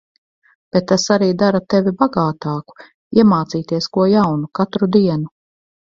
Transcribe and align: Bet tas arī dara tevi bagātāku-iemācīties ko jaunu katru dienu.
Bet 0.75 0.87
tas 0.91 1.03
arī 1.15 1.27
dara 1.41 1.61
tevi 1.73 1.93
bagātāku-iemācīties 1.99 3.89
ko 3.99 4.07
jaunu 4.17 4.51
katru 4.61 4.91
dienu. 4.97 5.33